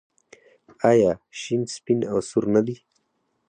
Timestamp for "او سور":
2.11-2.43